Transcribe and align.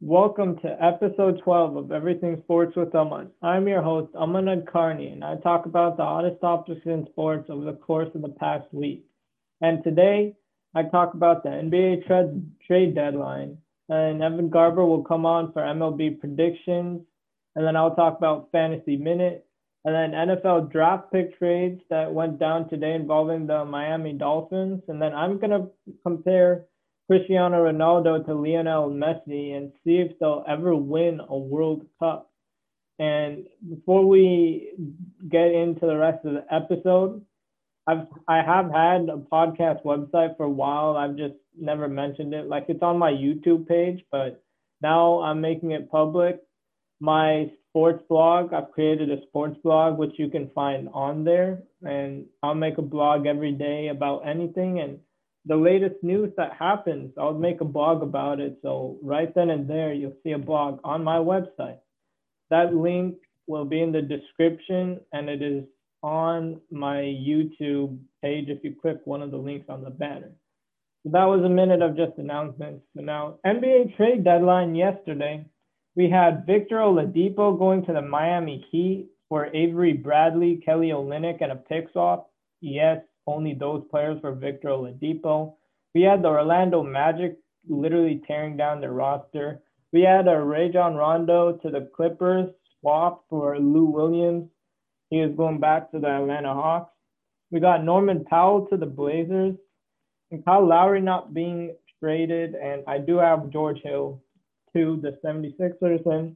Welcome 0.00 0.58
to 0.58 0.84
episode 0.84 1.40
12 1.44 1.76
of 1.76 1.92
Everything 1.92 2.42
Sports 2.42 2.74
with 2.74 2.92
Aman. 2.96 3.30
I'm 3.42 3.68
your 3.68 3.80
host, 3.80 4.12
Aman 4.16 4.46
Adkarni, 4.46 5.12
and 5.12 5.24
I 5.24 5.36
talk 5.36 5.66
about 5.66 5.96
the 5.96 6.02
hottest 6.02 6.40
topics 6.40 6.80
in 6.84 7.06
sports 7.06 7.48
over 7.48 7.64
the 7.64 7.74
course 7.74 8.08
of 8.16 8.22
the 8.22 8.28
past 8.28 8.66
week. 8.72 9.06
And 9.60 9.84
today, 9.84 10.34
I 10.74 10.82
talk 10.82 11.14
about 11.14 11.44
the 11.44 11.50
NBA 11.50 12.06
trade, 12.08 12.44
trade 12.66 12.94
deadline, 12.96 13.56
and 13.88 14.20
Evan 14.20 14.50
Garber 14.50 14.84
will 14.84 15.04
come 15.04 15.24
on 15.24 15.52
for 15.52 15.62
MLB 15.62 16.18
predictions, 16.18 17.02
and 17.54 17.64
then 17.64 17.76
I'll 17.76 17.94
talk 17.94 18.18
about 18.18 18.50
Fantasy 18.50 18.96
Minute, 18.96 19.46
and 19.84 19.94
then 19.94 20.10
NFL 20.10 20.72
draft 20.72 21.12
pick 21.12 21.38
trades 21.38 21.80
that 21.88 22.12
went 22.12 22.40
down 22.40 22.68
today 22.68 22.94
involving 22.94 23.46
the 23.46 23.64
Miami 23.64 24.12
Dolphins, 24.12 24.82
and 24.88 25.00
then 25.00 25.14
I'm 25.14 25.38
going 25.38 25.50
to 25.50 25.70
compare 26.02 26.64
Cristiano 27.06 27.64
Ronaldo 27.64 28.24
to 28.24 28.34
Lionel 28.34 28.90
Messi 28.90 29.56
and 29.56 29.72
see 29.84 29.96
if 29.96 30.18
they'll 30.18 30.44
ever 30.48 30.74
win 30.74 31.20
a 31.28 31.36
World 31.36 31.84
Cup. 31.98 32.30
And 32.98 33.44
before 33.68 34.06
we 34.06 34.72
get 35.28 35.52
into 35.52 35.86
the 35.86 35.96
rest 35.96 36.24
of 36.24 36.34
the 36.34 36.44
episode, 36.54 37.24
I've 37.86 38.06
I 38.28 38.36
have 38.36 38.70
had 38.70 39.08
a 39.10 39.18
podcast 39.18 39.84
website 39.84 40.36
for 40.36 40.44
a 40.44 40.50
while. 40.50 40.96
I've 40.96 41.16
just 41.16 41.34
never 41.58 41.88
mentioned 41.88 42.32
it. 42.32 42.48
Like 42.48 42.66
it's 42.68 42.82
on 42.82 42.98
my 42.98 43.10
YouTube 43.10 43.68
page, 43.68 44.02
but 44.10 44.42
now 44.80 45.20
I'm 45.20 45.40
making 45.40 45.72
it 45.72 45.90
public. 45.90 46.40
My 47.00 47.50
sports 47.68 48.02
blog, 48.08 48.54
I've 48.54 48.70
created 48.70 49.10
a 49.10 49.20
sports 49.22 49.58
blog 49.62 49.98
which 49.98 50.18
you 50.18 50.30
can 50.30 50.48
find 50.54 50.88
on 50.94 51.24
there, 51.24 51.62
and 51.82 52.24
I'll 52.42 52.54
make 52.54 52.78
a 52.78 52.82
blog 52.82 53.26
every 53.26 53.52
day 53.52 53.88
about 53.88 54.26
anything 54.26 54.80
and 54.80 55.00
the 55.46 55.56
latest 55.56 55.96
news 56.02 56.32
that 56.36 56.52
happens, 56.58 57.12
I'll 57.18 57.34
make 57.34 57.60
a 57.60 57.66
blog 57.66 58.02
about 58.02 58.40
it. 58.40 58.58
So 58.62 58.98
right 59.02 59.34
then 59.34 59.50
and 59.50 59.68
there, 59.68 59.92
you'll 59.92 60.16
see 60.22 60.32
a 60.32 60.38
blog 60.38 60.80
on 60.84 61.04
my 61.04 61.16
website. 61.16 61.78
That 62.50 62.74
link 62.74 63.16
will 63.46 63.64
be 63.64 63.80
in 63.80 63.92
the 63.92 64.02
description 64.02 65.00
and 65.12 65.28
it 65.28 65.42
is 65.42 65.64
on 66.02 66.60
my 66.70 66.96
YouTube 66.96 67.98
page 68.22 68.48
if 68.48 68.62
you 68.62 68.74
click 68.80 68.98
one 69.04 69.22
of 69.22 69.30
the 69.30 69.36
links 69.36 69.66
on 69.68 69.82
the 69.82 69.90
banner. 69.90 70.32
So 71.02 71.10
that 71.12 71.24
was 71.24 71.42
a 71.44 71.48
minute 71.48 71.82
of 71.82 71.96
just 71.96 72.16
announcements. 72.18 72.84
So 72.96 73.02
now, 73.02 73.38
NBA 73.46 73.96
trade 73.96 74.24
deadline 74.24 74.74
yesterday, 74.74 75.44
we 75.96 76.08
had 76.08 76.46
Victor 76.46 76.76
Oladipo 76.76 77.58
going 77.58 77.84
to 77.86 77.92
the 77.92 78.02
Miami 78.02 78.66
Heat 78.70 79.08
for 79.28 79.54
Avery 79.54 79.92
Bradley, 79.92 80.62
Kelly 80.64 80.88
Olynyk, 80.88 81.42
and 81.42 81.52
a 81.52 81.56
pick 81.56 81.88
swap. 81.92 82.30
Yes, 82.60 83.02
only 83.26 83.54
those 83.54 83.84
players 83.90 84.20
for 84.20 84.32
Victor 84.32 84.68
Oladipo. 84.68 85.54
We 85.94 86.02
had 86.02 86.22
the 86.22 86.28
Orlando 86.28 86.82
Magic 86.82 87.36
literally 87.68 88.22
tearing 88.26 88.56
down 88.56 88.80
their 88.80 88.92
roster. 88.92 89.62
We 89.92 90.02
had 90.02 90.28
a 90.28 90.36
Rajon 90.36 90.94
Rondo 90.94 91.52
to 91.62 91.70
the 91.70 91.88
Clippers 91.94 92.50
swap 92.80 93.24
for 93.30 93.58
Lou 93.58 93.86
Williams. 93.86 94.48
He 95.10 95.20
is 95.20 95.36
going 95.36 95.60
back 95.60 95.90
to 95.92 96.00
the 96.00 96.08
Atlanta 96.08 96.52
Hawks. 96.52 96.92
We 97.50 97.60
got 97.60 97.84
Norman 97.84 98.24
Powell 98.24 98.66
to 98.66 98.76
the 98.76 98.86
Blazers. 98.86 99.54
And 100.30 100.44
Kyle 100.44 100.66
Lowry 100.66 101.00
not 101.00 101.32
being 101.32 101.76
traded. 102.00 102.54
And 102.54 102.82
I 102.88 102.98
do 102.98 103.18
have 103.18 103.50
George 103.50 103.80
Hill 103.82 104.20
to 104.74 105.00
the 105.00 105.16
76ers. 105.24 106.04
And 106.06 106.34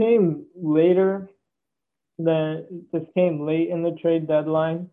came 0.00 0.44
later. 0.56 1.30
Then 2.18 2.86
this 2.92 3.04
came 3.14 3.46
late 3.46 3.68
in 3.68 3.82
the 3.82 3.96
trade 4.00 4.26
deadline 4.26 4.90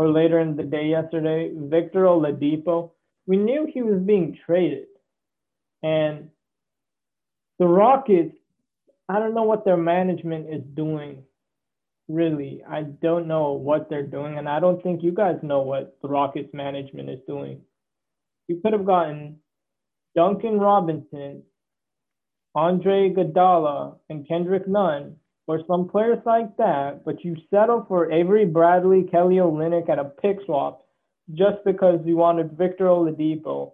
or 0.00 0.08
later 0.08 0.40
in 0.40 0.56
the 0.56 0.62
day 0.62 0.86
yesterday, 0.86 1.52
Victor 1.54 2.04
Oladipo, 2.04 2.92
we 3.26 3.36
knew 3.36 3.66
he 3.66 3.82
was 3.82 4.00
being 4.00 4.34
traded. 4.46 4.86
And 5.82 6.30
the 7.58 7.66
Rockets, 7.66 8.34
I 9.10 9.18
don't 9.18 9.34
know 9.34 9.42
what 9.42 9.66
their 9.66 9.76
management 9.76 10.48
is 10.48 10.62
doing. 10.72 11.22
Really, 12.08 12.62
I 12.66 12.84
don't 12.84 13.28
know 13.28 13.52
what 13.52 13.90
they're 13.90 14.06
doing. 14.06 14.38
And 14.38 14.48
I 14.48 14.58
don't 14.58 14.82
think 14.82 15.02
you 15.02 15.12
guys 15.12 15.36
know 15.42 15.60
what 15.60 15.98
the 16.00 16.08
Rockets 16.08 16.54
management 16.54 17.10
is 17.10 17.20
doing. 17.28 17.60
You 18.48 18.58
could 18.62 18.72
have 18.72 18.86
gotten 18.86 19.36
Duncan 20.16 20.58
Robinson, 20.58 21.42
Andre 22.54 23.10
Iguodala, 23.10 23.98
and 24.08 24.26
Kendrick 24.26 24.66
Nunn 24.66 25.16
for 25.50 25.60
some 25.66 25.88
players 25.88 26.20
like 26.24 26.56
that, 26.58 27.04
but 27.04 27.24
you 27.24 27.36
settle 27.52 27.84
for 27.88 28.12
Avery 28.12 28.44
Bradley, 28.44 29.02
Kelly 29.10 29.36
Olynyk, 29.36 29.90
and 29.90 29.98
a 29.98 30.04
pick 30.04 30.36
swap 30.46 30.84
just 31.34 31.56
because 31.64 31.98
you 32.04 32.16
wanted 32.16 32.56
Victor 32.56 32.84
Oladipo 32.84 33.72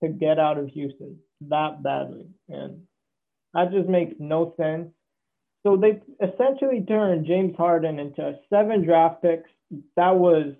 to 0.00 0.10
get 0.10 0.38
out 0.38 0.58
of 0.58 0.68
Houston 0.68 1.18
that 1.48 1.82
badly. 1.82 2.28
And 2.48 2.82
that 3.52 3.72
just 3.72 3.88
makes 3.88 4.14
no 4.20 4.54
sense. 4.56 4.90
So 5.66 5.76
they 5.76 6.00
essentially 6.24 6.84
turned 6.86 7.26
James 7.26 7.56
Harden 7.56 7.98
into 7.98 8.38
seven 8.48 8.84
draft 8.84 9.20
picks. 9.20 9.50
That 9.96 10.14
was 10.14 10.54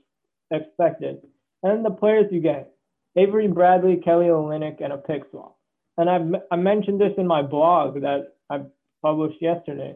expected. 0.51 1.19
And 1.63 1.85
the 1.85 1.91
players 1.91 2.33
you 2.33 2.41
get 2.41 2.73
Avery 3.17 3.47
Bradley, 3.47 4.01
Kelly 4.05 4.27
Olynyk, 4.27 4.83
and 4.83 4.93
a 4.93 4.99
pick 4.99 5.23
swap. 5.31 5.57
And 5.99 6.11
I've, 6.11 6.43
I 6.51 6.57
mentioned 6.57 7.01
this 7.01 7.15
in 7.17 7.29
my 7.29 7.43
blog 7.43 8.01
that 8.01 8.33
I 8.51 8.63
published 9.03 9.41
yesterday 9.41 9.95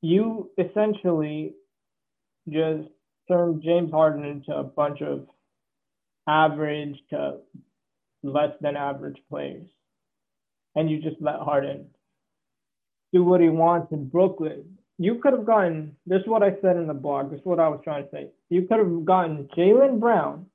you 0.00 0.50
essentially 0.58 1.54
just 2.48 2.88
turned 3.28 3.62
James 3.62 3.90
Harden 3.90 4.24
into 4.24 4.52
a 4.54 4.64
bunch 4.64 5.02
of 5.02 5.26
average 6.26 6.96
to 7.10 7.38
less 8.22 8.52
than 8.60 8.76
average 8.76 9.18
players. 9.28 9.68
And 10.74 10.90
you 10.90 11.00
just 11.00 11.20
let 11.20 11.36
Harden 11.36 11.86
do 13.12 13.24
what 13.24 13.40
he 13.40 13.48
wants 13.48 13.92
in 13.92 14.08
Brooklyn. 14.08 14.78
You 14.98 15.16
could 15.16 15.32
have 15.32 15.46
gotten, 15.46 15.96
this 16.06 16.20
is 16.20 16.26
what 16.26 16.42
I 16.42 16.56
said 16.60 16.76
in 16.76 16.86
the 16.86 16.94
blog, 16.94 17.30
this 17.30 17.40
is 17.40 17.46
what 17.46 17.60
I 17.60 17.68
was 17.68 17.80
trying 17.82 18.04
to 18.04 18.10
say. 18.10 18.28
You 18.50 18.62
could 18.62 18.78
have 18.78 19.04
gotten 19.04 19.48
Jaylen 19.56 20.00
Brown, 20.00 20.46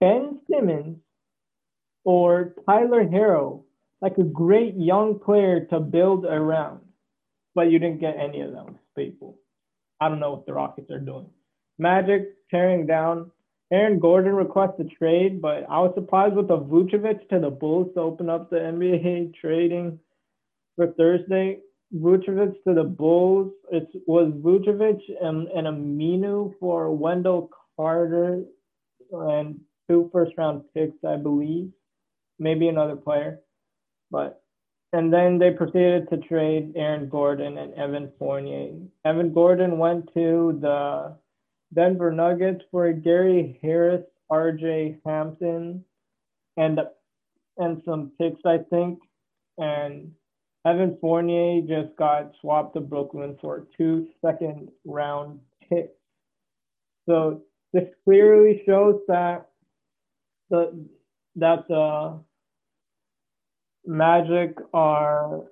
Ben 0.00 0.40
Simmons, 0.50 0.98
or 2.04 2.54
Tyler 2.66 3.04
Herro, 3.04 3.62
like 4.00 4.16
a 4.18 4.24
great 4.24 4.74
young 4.76 5.18
player 5.18 5.66
to 5.66 5.80
build 5.80 6.24
around 6.24 6.80
but 7.58 7.72
you 7.72 7.80
didn't 7.80 7.98
get 7.98 8.14
any 8.16 8.40
of 8.40 8.52
those 8.52 8.76
people. 8.96 9.36
I 10.00 10.08
don't 10.08 10.20
know 10.20 10.30
what 10.30 10.46
the 10.46 10.52
Rockets 10.52 10.92
are 10.92 11.00
doing. 11.00 11.26
Magic 11.76 12.28
tearing 12.52 12.86
down. 12.86 13.32
Aaron 13.72 13.98
Gordon 13.98 14.36
requests 14.36 14.78
a 14.78 14.84
trade, 14.84 15.42
but 15.42 15.66
I 15.68 15.80
was 15.80 15.90
surprised 15.96 16.36
with 16.36 16.46
the 16.46 16.56
Vucevic 16.56 17.28
to 17.30 17.40
the 17.40 17.50
Bulls 17.50 17.92
to 17.94 18.00
open 18.00 18.30
up 18.30 18.48
the 18.48 18.58
NBA 18.58 19.34
trading 19.40 19.98
for 20.76 20.92
Thursday. 20.92 21.58
Vucevic 21.92 22.54
to 22.62 22.74
the 22.74 22.84
Bulls. 22.84 23.50
It 23.72 23.88
was 24.06 24.32
Vucevic 24.34 25.00
and, 25.20 25.48
and 25.48 25.66
Aminu 25.66 26.54
for 26.60 26.94
Wendell 26.94 27.50
Carter 27.76 28.44
and 29.10 29.58
two 29.90 30.08
first 30.12 30.30
round 30.38 30.62
picks, 30.74 31.02
I 31.04 31.16
believe. 31.16 31.72
Maybe 32.38 32.68
another 32.68 32.94
player. 32.94 33.40
But 34.12 34.40
and 34.92 35.12
then 35.12 35.38
they 35.38 35.50
proceeded 35.50 36.08
to 36.08 36.16
trade 36.16 36.72
Aaron 36.76 37.08
Gordon 37.08 37.58
and 37.58 37.74
Evan 37.74 38.10
Fournier. 38.18 38.72
Evan 39.04 39.32
Gordon 39.32 39.78
went 39.78 40.12
to 40.14 40.58
the 40.60 41.16
Denver 41.74 42.10
Nuggets 42.10 42.64
for 42.70 42.90
Gary 42.92 43.58
Harris, 43.60 44.04
RJ 44.32 45.00
Hampton, 45.04 45.84
and 46.56 46.80
and 47.58 47.82
some 47.84 48.12
picks, 48.18 48.40
I 48.46 48.58
think. 48.70 49.00
And 49.58 50.12
Evan 50.64 50.96
Fournier 51.00 51.60
just 51.62 51.96
got 51.96 52.32
swapped 52.40 52.74
to 52.74 52.80
Brooklyn 52.80 53.36
for 53.40 53.66
two 53.76 54.08
second 54.24 54.70
round 54.84 55.40
picks. 55.68 55.92
So 57.06 57.42
this 57.72 57.88
clearly 58.04 58.62
shows 58.64 59.00
that 59.08 59.48
the 60.50 60.86
that 61.36 61.68
the 61.68 62.20
Magic 63.88 64.54
are 64.74 65.44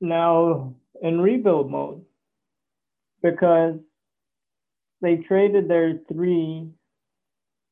now 0.00 0.74
in 1.00 1.20
rebuild 1.20 1.70
mode 1.70 2.04
because 3.22 3.76
they 5.02 5.16
traded 5.16 5.68
their 5.68 6.00
three 6.12 6.68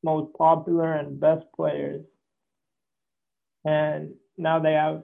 most 0.04 0.32
popular 0.38 0.94
and 0.94 1.18
best 1.18 1.44
players. 1.56 2.04
And 3.64 4.14
now 4.38 4.60
they 4.60 4.72
have 4.72 5.02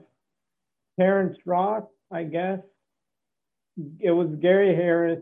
Terrence 0.99 1.37
Ross, 1.45 1.83
I 2.11 2.23
guess. 2.23 2.59
It 3.99 4.11
was 4.11 4.29
Gary 4.41 4.73
Harris, 4.73 5.21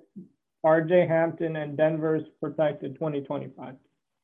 RJ 0.64 1.08
Hampton, 1.08 1.56
and 1.56 1.76
Denver's 1.76 2.24
protected 2.40 2.94
2025 2.94 3.74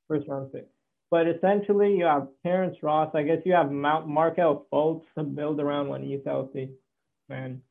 first 0.07 0.27
round 0.27 0.53
pick. 0.53 0.67
But 1.11 1.27
essentially, 1.27 1.97
you 1.97 2.05
have 2.05 2.29
Terrence 2.43 2.77
Ross. 2.83 3.11
I 3.15 3.23
guess 3.23 3.39
you 3.45 3.53
have 3.53 3.71
Mount 3.71 4.07
Markelle 4.07 4.67
Fultz 4.73 5.03
to 5.17 5.23
build 5.23 5.59
around 5.59 5.89
when 5.89 6.03
he's 6.03 6.21
healthy. 6.25 6.71
Man, 7.29 7.61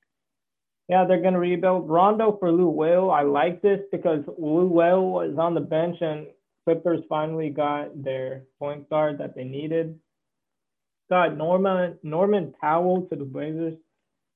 yeah, 0.89 1.07
they're 1.07 1.23
gonna 1.23 1.41
rebuild 1.41 1.89
Rondo 1.89 2.37
for 2.39 2.53
Lou 2.53 2.69
Will. 2.69 3.11
I 3.11 3.23
like 3.23 3.63
this 3.63 3.81
because 3.93 4.25
Lou 4.39 4.69
Will 4.69 5.11
was 5.11 5.37
on 5.39 5.55
the 5.55 5.61
bench 5.61 5.99
and 6.03 6.29
Clippers 6.67 7.01
finally 7.09 7.51
got 7.51 8.03
their 8.03 8.45
point 8.59 8.89
guard 8.91 9.19
that 9.19 9.35
they 9.37 9.45
needed. 9.45 9.99
got 11.11 11.37
Norman 11.37 11.99
Norman 12.03 12.55
Powell 12.61 13.07
to 13.11 13.17
the 13.17 13.25
Blazers. 13.25 13.77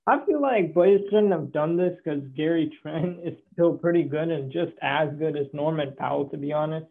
I 0.07 0.25
feel 0.27 0.41
like 0.43 0.75
Blazers 0.75 1.07
shouldn't 1.11 1.33
have 1.33 1.53
done 1.53 1.77
this 1.77 1.97
because 2.05 2.23
Gary 2.37 2.71
Trent 2.83 3.21
is 3.25 3.35
still 3.53 3.77
pretty 3.79 4.05
good 4.05 4.31
and 4.31 4.53
just 4.53 4.73
as 4.83 5.11
good 5.19 5.37
as 5.37 5.47
Norman 5.55 5.95
Powell, 5.99 6.29
to 6.31 6.37
be 6.39 6.53
honest. 6.53 6.87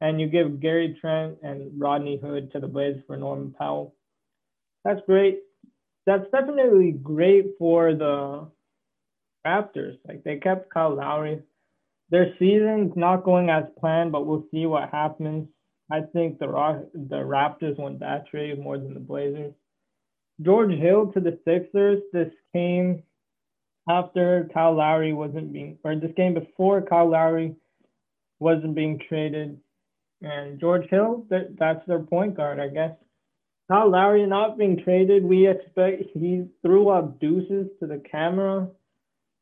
And 0.00 0.20
you 0.20 0.28
give 0.28 0.60
Gary 0.60 0.96
Trent 1.00 1.38
and 1.42 1.78
Rodney 1.78 2.18
Hood 2.22 2.52
to 2.52 2.60
the 2.60 2.66
Blazers 2.66 3.02
for 3.06 3.16
Norman 3.16 3.54
Powell. 3.58 3.94
That's 4.84 5.00
great. 5.06 5.40
That's 6.06 6.24
definitely 6.32 6.92
great 6.92 7.52
for 7.58 7.94
the 7.94 8.48
Raptors. 9.46 9.98
Like 10.06 10.24
they 10.24 10.38
kept 10.38 10.72
Kyle 10.72 10.94
Lowry. 10.94 11.42
Their 12.10 12.34
season's 12.38 12.92
not 12.96 13.24
going 13.24 13.50
as 13.50 13.64
planned, 13.78 14.12
but 14.12 14.26
we'll 14.26 14.46
see 14.50 14.66
what 14.66 14.90
happens. 14.90 15.48
I 15.92 16.00
think 16.12 16.38
the 16.38 16.46
the 16.94 17.16
Raptors 17.16 17.78
want 17.78 18.00
that 18.00 18.26
trade 18.28 18.58
more 18.58 18.78
than 18.78 18.94
the 18.94 19.00
Blazers. 19.00 19.52
George 20.42 20.72
Hill 20.72 21.12
to 21.12 21.20
the 21.20 21.38
Sixers. 21.44 22.02
This 22.12 22.32
came 22.52 23.02
after 23.88 24.48
Kyle 24.54 24.74
Lowry 24.74 25.12
wasn't 25.12 25.52
being, 25.52 25.78
or 25.84 25.96
this 25.96 26.12
game 26.16 26.34
before 26.34 26.82
Kyle 26.82 27.08
Lowry 27.10 27.56
wasn't 28.38 28.74
being 28.74 29.00
traded. 29.08 29.58
And 30.22 30.60
George 30.60 30.88
Hill, 30.90 31.26
that, 31.30 31.56
that's 31.58 31.86
their 31.86 32.00
point 32.00 32.36
guard, 32.36 32.60
I 32.60 32.68
guess. 32.68 32.92
Kyle 33.70 33.90
Lowry 33.90 34.26
not 34.26 34.58
being 34.58 34.82
traded, 34.82 35.24
we 35.24 35.46
expect 35.46 36.02
he 36.14 36.44
threw 36.62 36.88
up 36.88 37.20
deuces 37.20 37.68
to 37.78 37.86
the 37.86 38.02
camera, 38.10 38.68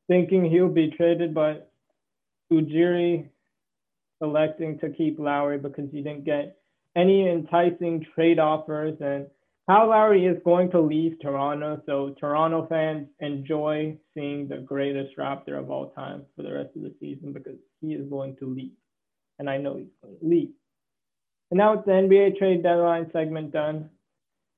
thinking 0.07 0.45
he'll 0.45 0.69
be 0.69 0.91
traded, 0.91 1.35
but 1.35 1.73
Ujiri 2.53 3.29
electing 4.21 4.79
to 4.81 4.91
keep 4.91 5.19
Lowry 5.19 5.59
because 5.59 5.89
he 5.91 6.03
didn't 6.03 6.25
get 6.25 6.59
any 6.97 7.29
enticing 7.29 8.05
trade 8.15 8.39
offers 8.39 8.97
and 9.01 9.27
Kyle 9.69 9.89
Lowry 9.89 10.25
is 10.25 10.39
going 10.47 10.71
to 10.71 10.81
leave 10.81 11.21
Toronto, 11.21 11.83
so 11.85 12.15
Toronto 12.19 12.67
fans 12.71 13.07
enjoy 13.21 13.99
seeing 14.15 14.49
the 14.49 14.57
greatest 14.57 15.15
Raptor 15.19 15.59
of 15.59 15.71
all 15.71 15.91
time 15.91 16.23
for 16.35 16.43
the 16.43 16.55
rest 16.55 16.71
of 16.75 16.81
the 16.81 16.95
season 16.99 17.35
because 17.35 17.59
he 17.83 17.89
is 17.89 18.09
going 18.09 18.35
to 18.37 18.47
leave. 18.47 18.73
And 19.39 19.49
I 19.51 19.59
know 19.59 19.77
he's 19.77 19.89
going 20.03 20.19
to 20.19 20.27
leave. 20.27 20.53
And 21.51 21.59
now 21.59 21.73
it's 21.75 21.87
the 21.87 21.93
NBA 21.93 22.39
trade 22.39 22.63
deadline 22.63 23.11
segment 23.13 23.53
done. 23.53 23.91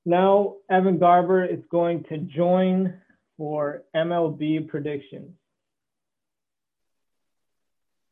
Now 0.05 0.55
Evan 0.69 0.97
Garber 0.97 1.45
is 1.45 1.63
going 1.69 2.03
to 2.05 2.17
join 2.17 2.99
for 3.37 3.83
MLB 3.95 4.67
predictions. 4.67 5.35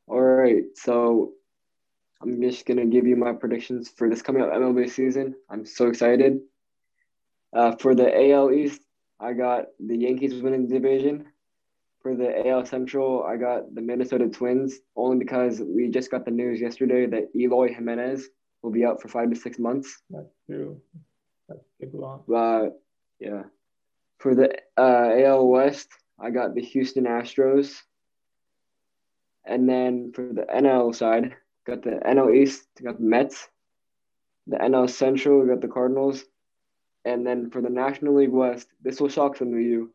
All 0.08 0.22
right, 0.22 0.64
so 0.76 1.34
I'm 2.22 2.42
just 2.42 2.66
gonna 2.66 2.86
give 2.86 3.06
you 3.06 3.16
my 3.16 3.34
predictions 3.34 3.90
for 3.90 4.10
this 4.10 4.22
coming 4.22 4.42
up 4.42 4.52
MLB 4.52 4.90
season. 4.90 5.36
I'm 5.50 5.66
so 5.66 5.88
excited. 5.88 6.40
Uh, 7.54 7.76
for 7.76 7.96
the 7.96 8.32
AL 8.32 8.52
East, 8.52 8.82
I 9.20 9.34
got 9.34 9.66
the 9.80 9.98
Yankees 9.98 10.42
winning 10.42 10.68
the 10.68 10.80
division. 10.80 11.26
For 12.02 12.16
the 12.16 12.48
AL 12.48 12.66
Central, 12.66 13.24
I 13.24 13.36
got 13.36 13.76
the 13.76 13.82
Minnesota 13.82 14.30
Twins, 14.30 14.80
only 14.96 15.18
because 15.18 15.62
we 15.62 15.90
just 15.90 16.10
got 16.10 16.24
the 16.24 16.32
news 16.32 16.62
yesterday 16.62 17.06
that 17.08 17.30
Eloy 17.36 17.74
Jimenez 17.74 18.30
will 18.62 18.72
be 18.72 18.86
out 18.86 19.02
for 19.02 19.08
five 19.08 19.30
to 19.30 19.36
six 19.36 19.60
months. 19.60 20.02
That's 20.10 20.34
true. 20.46 20.82
That's 21.48 21.64
big 21.80 21.94
loss. 21.94 22.22
Uh, 22.30 22.70
yeah. 23.20 23.44
For 24.18 24.36
the 24.36 24.58
uh, 24.78 25.12
AL 25.26 25.48
West, 25.48 25.90
I 26.20 26.30
got 26.30 26.56
the 26.56 26.62
Houston 26.62 27.06
Astros. 27.06 27.82
And 29.46 29.68
then 29.68 30.12
for 30.14 30.22
the 30.34 30.44
NL 30.44 30.94
side, 30.94 31.36
got 31.66 31.82
the 31.82 32.02
NL 32.06 32.36
East, 32.36 32.68
got 32.84 32.98
the 32.98 33.06
Mets. 33.06 33.48
The 34.48 34.58
NL 34.58 34.90
Central, 34.90 35.46
got 35.46 35.62
the 35.62 35.68
Cardinals. 35.68 36.26
And 37.06 37.26
then 37.26 37.50
for 37.50 37.62
the 37.62 37.70
National 37.70 38.16
League 38.16 38.30
West, 38.30 38.68
this 38.84 39.00
will 39.00 39.10
shock 39.10 39.38
some 39.38 39.54
of 39.54 39.60
you, 39.60 39.94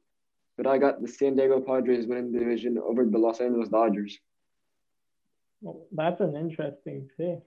but 0.56 0.66
I 0.66 0.78
got 0.78 1.02
the 1.02 1.08
San 1.08 1.37
Diego 1.37 1.61
Padres 1.61 2.06
winning 2.06 2.32
the 2.32 2.38
division 2.38 2.78
over 2.78 3.05
the 3.05 3.19
Los 3.19 3.40
Angeles 3.40 3.69
Dodgers. 3.69 4.19
Well, 5.61 5.87
that's 5.93 6.20
an 6.20 6.34
interesting 6.37 7.08
pick. 7.16 7.40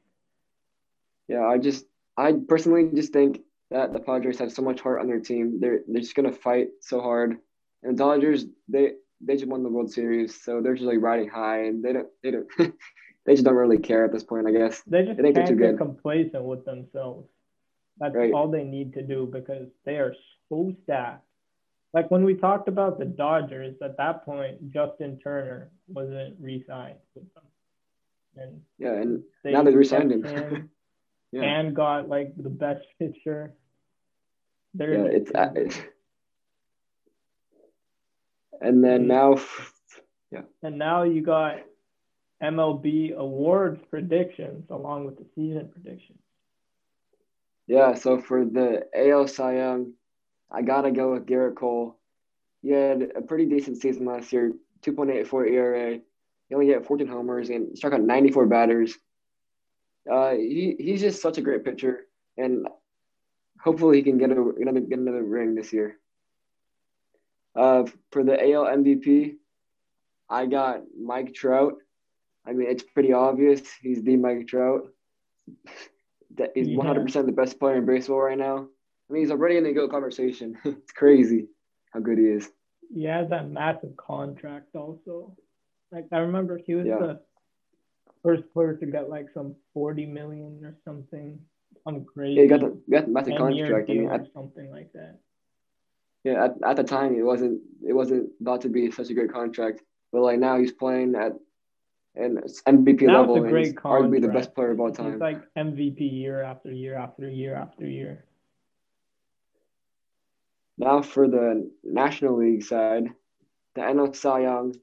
Yeah, 1.28 1.46
I 1.46 1.58
just, 1.58 1.86
I 2.18 2.34
personally 2.48 2.90
just 2.94 3.14
think 3.14 3.42
that 3.70 3.94
the 3.94 4.00
Padres 4.00 4.40
have 4.40 4.52
so 4.52 4.62
much 4.62 4.82
heart 4.82 5.02
on 5.02 5.08
their 5.08 5.20
team. 5.20 5.60
They're 5.60 5.82
they're 5.88 6.02
just 6.02 6.16
gonna 6.16 6.32
fight 6.32 6.70
so 6.82 7.02
hard, 7.02 7.38
and 7.84 7.94
the 7.94 8.04
Dodgers 8.04 8.46
they 8.68 8.94
they 9.22 9.36
just 9.36 9.48
won 9.48 9.64
the 9.64 9.70
World 9.70 9.92
Series, 9.92 10.42
so 10.42 10.62
they're 10.62 10.76
just 10.76 10.86
like 10.86 11.02
riding 11.02 11.30
high, 11.30 11.66
and 11.66 11.84
they 11.84 11.94
don't 11.94 12.08
they 12.24 12.32
don't 12.32 12.48
they 13.26 13.34
just 13.34 13.44
don't 13.44 13.56
really 13.56 13.78
care 13.78 14.06
at 14.06 14.12
this 14.12 14.24
point. 14.24 14.48
I 14.48 14.52
guess 14.52 14.82
they 14.88 15.04
just 15.04 15.18
they 15.18 15.24
think 15.24 15.36
can't 15.36 15.48
they're 15.48 15.72
get 15.72 15.78
complacent 15.78 16.44
with 16.44 16.66
themselves. 16.66 17.28
That's 18.00 18.16
right. 18.16 18.32
all 18.32 18.50
they 18.50 18.64
need 18.64 18.94
to 18.94 19.02
do 19.02 19.28
because 19.32 19.68
they 19.86 19.96
are 19.96 20.16
so 20.50 20.74
stacked. 20.84 21.24
Like 21.94 22.12
when 22.12 22.24
we 22.24 22.36
talked 22.36 22.68
about 22.68 23.00
the 23.00 23.06
Dodgers, 23.06 23.76
at 23.82 23.98
that 23.98 24.24
point, 24.24 24.72
Justin 24.72 25.20
Turner 25.24 25.72
wasn't 25.88 26.36
re-signed 26.40 27.00
with 27.16 27.24
them. 27.34 27.44
And 28.36 28.62
yeah, 28.78 28.94
and 28.94 29.24
they 29.44 29.52
now 29.52 29.64
they 29.64 29.74
re-signed 29.74 30.12
him. 30.12 30.24
him 30.24 30.70
yeah. 31.32 31.44
And 31.44 31.76
got 31.76 32.08
like 32.08 32.34
the 32.38 32.50
best 32.50 32.86
pitcher. 33.00 33.54
They're 34.74 34.94
yeah, 34.94 35.18
it's, 35.18 35.32
uh, 35.34 35.52
it's 35.56 35.80
and 38.62 38.84
then 38.84 39.08
now 39.08 39.40
yeah. 40.32 40.42
And 40.62 40.78
now 40.78 41.04
you 41.04 41.22
got 41.22 41.60
MLB 42.42 43.16
awards 43.16 43.82
predictions 43.90 44.70
along 44.70 45.06
with 45.06 45.18
the 45.18 45.26
season 45.36 45.70
predictions. 45.72 46.20
Yeah, 47.66 47.96
so 47.96 48.20
for 48.20 48.46
the 48.46 48.86
AL 48.96 49.28
Cy 49.28 49.58
Young, 49.58 49.94
I 50.52 50.62
gotta 50.62 50.92
go 50.92 51.14
with 51.14 51.26
Gerrit 51.26 51.56
Cole. 51.56 51.98
He 52.62 52.70
had 52.70 53.12
a 53.16 53.22
pretty 53.22 53.46
decent 53.46 53.78
season 53.78 54.06
last 54.06 54.32
year, 54.32 54.54
2.84 54.84 55.52
ERA. 55.52 56.00
He 56.50 56.56
only 56.56 56.68
hit 56.68 56.86
14 56.86 57.08
homers 57.08 57.50
and 57.50 57.78
struck 57.78 57.94
out 57.94 58.02
94 58.02 58.46
batters. 58.46 58.98
Uh, 60.10 60.32
he, 60.32 60.76
he's 60.80 61.02
just 61.02 61.22
such 61.22 61.38
a 61.38 61.42
great 61.42 61.66
pitcher, 61.66 62.06
and 62.38 62.68
hopefully 63.60 63.98
he 63.98 64.04
can 64.04 64.18
get, 64.18 64.32
a, 64.32 64.42
another, 64.60 64.80
get 64.80 65.00
another 65.00 65.24
ring 65.24 65.56
this 65.56 65.74
year. 65.74 65.98
Uh, 67.56 67.86
for 68.12 68.24
the 68.24 68.34
AL 68.34 68.66
MVP, 68.66 69.36
I 70.30 70.46
got 70.46 70.82
Mike 71.00 71.34
Trout. 71.34 71.76
I 72.46 72.54
mean, 72.54 72.70
it's 72.70 72.84
pretty 72.84 73.14
obvious. 73.14 73.62
He's 73.82 74.04
the 74.04 74.16
Mike 74.16 74.48
Trout 74.48 74.88
that 76.38 76.52
he's 76.54 76.70
one 76.70 76.86
hundred 76.86 77.06
percent 77.06 77.26
the 77.26 77.32
best 77.32 77.60
player 77.60 77.78
in 77.78 77.86
baseball 77.86 78.22
right 78.22 78.38
now. 78.38 78.68
I 79.10 79.14
mean, 79.14 79.24
he's 79.24 79.32
already 79.32 79.58
in 79.58 79.64
the 79.64 79.74
GOAT 79.74 79.90
conversation. 79.90 80.58
it's 80.66 80.92
crazy 80.92 81.48
how 81.94 82.00
good 82.00 82.18
he 82.18 82.26
is. 82.26 82.50
He 82.94 83.06
has 83.06 83.30
that 83.30 83.50
massive 83.50 83.98
contract 83.98 84.76
also. 84.76 85.36
Like 85.92 86.06
I 86.12 86.18
remember 86.20 86.58
he 86.58 86.76
was 86.76 86.86
yeah. 86.86 86.98
the 87.00 87.22
first 88.28 88.44
player 88.54 88.74
to 88.76 88.86
get 88.86 89.10
like 89.10 89.28
some 89.34 89.56
forty 89.74 90.06
million 90.06 90.60
or 90.64 90.76
something. 90.84 91.40
I'm 91.86 92.04
crazy. 92.04 92.36
Yeah, 92.36 92.42
he 92.44 92.48
got 92.50 92.60
the, 92.60 92.82
got 92.92 93.06
the 93.06 93.12
massive 93.12 93.38
contract. 93.38 93.90
I 93.90 93.94
mean, 93.94 94.10
at, 94.10 94.28
something 94.34 94.70
like 94.70 94.92
that. 94.94 95.20
Yeah, 96.26 96.46
at, 96.46 96.56
at 96.66 96.76
the 96.76 96.84
time 96.84 97.16
it 97.16 97.24
wasn't 97.24 97.62
it 97.88 97.94
wasn't 97.94 98.30
thought 98.44 98.62
to 98.62 98.70
be 98.70 98.92
such 98.92 99.10
a 99.10 99.14
great 99.14 99.32
contract, 99.32 99.82
but 100.12 100.22
like 100.22 100.40
now 100.40 100.60
he's 100.60 100.74
playing 100.74 101.16
at 101.16 101.34
and 102.16 102.40
MVP 102.40 103.02
that 103.06 103.14
level. 103.14 103.44
and 103.44 103.58
he's 103.58 103.74
arguably 103.76 104.22
the 104.22 104.28
best 104.28 104.54
player 104.56 104.72
of 104.72 104.80
all 104.80 104.92
time. 104.92 105.14
It's 105.14 105.22
like 105.22 105.42
MVP 105.56 106.00
year 106.12 106.42
after 106.42 106.72
year 106.72 106.96
after 106.98 107.30
year 107.30 107.56
after 107.56 107.88
year. 107.88 108.26
Now 110.78 111.02
for 111.02 111.28
the 111.28 111.72
National 111.84 112.38
League 112.38 112.64
side, 112.64 113.06
the 113.76 113.82
NL 113.82 114.16
Cy 114.16 114.42
Young, 114.42 114.76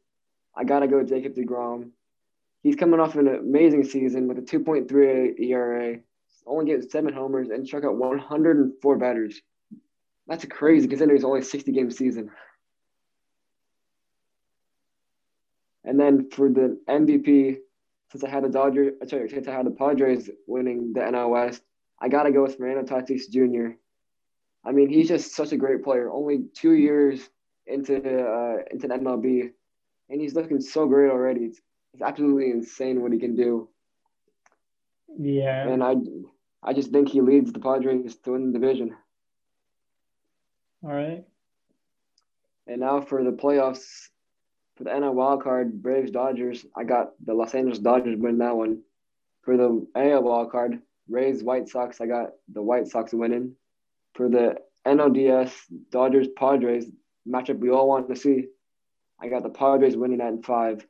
I 0.56 0.64
gotta 0.64 0.88
go 0.88 1.02
Jacob 1.02 1.34
deGrom. 1.34 1.90
He's 2.64 2.76
coming 2.76 2.98
off 2.98 3.14
an 3.14 3.28
amazing 3.28 3.84
season 3.84 4.26
with 4.26 4.38
a 4.38 4.40
2.38 4.40 5.38
ERA, 5.38 5.98
only 6.46 6.64
getting 6.64 6.88
seven 6.88 7.12
homers 7.12 7.50
and 7.50 7.66
struck 7.66 7.84
out 7.84 7.96
104 7.96 8.96
batters. 8.96 9.40
That's 10.26 10.46
crazy 10.46 10.88
considering 10.88 11.16
it's 11.16 11.26
only 11.26 11.40
a 11.40 11.44
60 11.44 11.70
game 11.72 11.90
season. 11.90 12.30
And 15.84 16.00
then 16.00 16.30
for 16.30 16.48
the 16.48 16.80
MVP, 16.88 17.58
since 18.10 18.24
I 18.24 18.30
had 18.30 18.44
the 18.44 18.48
Dodgers, 18.48 18.94
uh, 19.02 19.06
sorry, 19.06 19.28
since 19.28 19.46
I 19.46 19.52
had 19.52 19.66
the 19.66 19.70
Padres 19.70 20.30
winning 20.46 20.94
the 20.94 21.00
NL 21.00 21.28
West, 21.28 21.60
I 22.00 22.08
gotta 22.08 22.32
go 22.32 22.44
with 22.44 22.56
Fernando 22.56 22.82
Tatis 22.82 23.28
Jr. 23.30 23.76
I 24.64 24.72
mean, 24.72 24.88
he's 24.88 25.08
just 25.08 25.34
such 25.36 25.52
a 25.52 25.58
great 25.58 25.84
player. 25.84 26.10
Only 26.10 26.46
two 26.54 26.72
years 26.72 27.28
into 27.66 27.96
uh, 27.96 28.62
into 28.70 28.88
the 28.88 28.94
MLB, 28.94 29.50
and 30.08 30.20
he's 30.22 30.34
looking 30.34 30.62
so 30.62 30.86
great 30.86 31.10
already. 31.10 31.44
It's, 31.44 31.60
it's 31.94 32.02
absolutely 32.02 32.50
insane 32.50 33.00
what 33.00 33.12
he 33.12 33.18
can 33.18 33.36
do. 33.36 33.68
Yeah. 35.16 35.68
And 35.68 35.82
I, 35.82 35.94
I 36.62 36.72
just 36.72 36.90
think 36.90 37.08
he 37.08 37.20
leads 37.20 37.52
the 37.52 37.60
Padres 37.60 38.16
to 38.16 38.32
win 38.32 38.52
the 38.52 38.58
division. 38.58 38.96
All 40.82 40.92
right. 40.92 41.24
And 42.66 42.80
now 42.80 43.00
for 43.00 43.22
the 43.22 43.30
playoffs, 43.30 44.08
for 44.76 44.84
the 44.84 44.90
NL 44.90 45.14
wild 45.14 45.42
card, 45.42 45.82
Braves 45.82 46.10
Dodgers, 46.10 46.66
I 46.76 46.82
got 46.82 47.12
the 47.24 47.32
Los 47.32 47.54
Angeles 47.54 47.78
Dodgers 47.78 48.18
winning 48.18 48.38
that 48.38 48.56
one. 48.56 48.82
For 49.42 49.56
the 49.56 49.86
AL 49.94 50.22
wild 50.22 50.50
card, 50.50 50.80
Rays 51.08 51.44
White 51.44 51.68
Sox, 51.68 52.00
I 52.00 52.06
got 52.06 52.30
the 52.52 52.62
White 52.62 52.88
Sox 52.88 53.12
winning. 53.12 53.54
For 54.14 54.28
the 54.28 54.56
NLDS 54.86 55.52
Dodgers 55.90 56.28
Padres 56.36 56.86
matchup 57.28 57.58
we 57.58 57.70
all 57.70 57.88
want 57.88 58.08
to 58.08 58.16
see. 58.16 58.46
I 59.20 59.28
got 59.28 59.42
the 59.42 59.50
Padres 59.50 59.96
winning 59.96 60.18
that 60.18 60.28
in 60.28 60.42
five. 60.42 60.84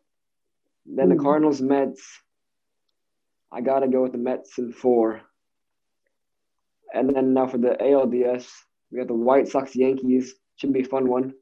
Then 0.87 1.09
the 1.09 1.15
hmm. 1.15 1.23
Cardinals 1.23 1.61
Mets. 1.61 2.03
I 3.53 3.61
gotta 3.61 3.89
go 3.89 4.03
with 4.03 4.13
the 4.13 4.19
Mets 4.19 4.59
in 4.59 4.73
four. 4.73 5.23
And 6.93 7.15
then 7.15 7.35
now 7.35 7.47
for 7.47 7.59
the 7.59 7.77
ALDS, 7.81 8.47
we 8.91 8.99
got 8.99 9.09
the 9.09 9.15
White 9.15 9.49
Sox 9.49 9.75
Yankees. 9.75 10.35
Should 10.57 10.73
be 10.73 10.83
a 10.83 10.85
fun 10.85 11.09
one. 11.09 11.35